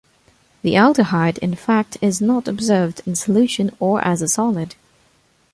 [0.63, 4.73] The aldehyde in fact is not observed in solution or as a solid.